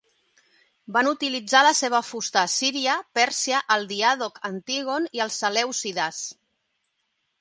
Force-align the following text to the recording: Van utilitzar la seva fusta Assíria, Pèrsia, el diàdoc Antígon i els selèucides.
Van 0.95 1.09
utilitzar 1.09 1.59
la 1.67 1.73
seva 1.79 1.99
fusta 2.07 2.41
Assíria, 2.43 2.95
Pèrsia, 3.19 3.61
el 3.77 3.85
diàdoc 3.95 4.41
Antígon 4.53 5.07
i 5.19 5.23
els 5.27 5.39
selèucides. 5.45 6.27